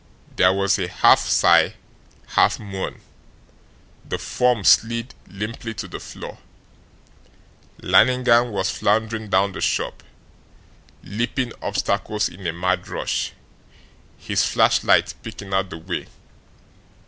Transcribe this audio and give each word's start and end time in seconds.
There 0.35 0.51
was 0.51 0.79
a 0.79 0.87
half 0.87 1.19
sigh, 1.19 1.75
half 2.29 2.59
moan. 2.59 3.01
The 4.09 4.17
form 4.17 4.63
slid 4.63 5.13
limply 5.29 5.75
to 5.75 5.87
the 5.87 5.99
floor. 5.99 6.39
Lannigan 7.83 8.51
was 8.51 8.71
floundering 8.71 9.29
down 9.29 9.51
the 9.51 9.61
shop, 9.61 10.01
leaping 11.03 11.53
obstacles 11.61 12.29
in 12.29 12.47
a 12.47 12.51
mad 12.51 12.87
rush, 12.87 13.33
his 14.17 14.43
flashlight 14.43 15.13
picking 15.21 15.53
out 15.53 15.69
the 15.69 15.77
way. 15.77 16.07